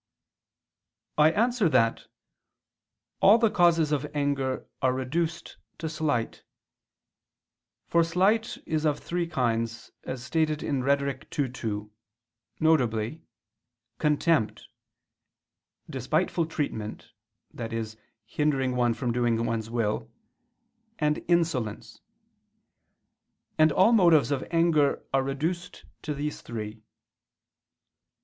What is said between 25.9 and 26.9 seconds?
to these three.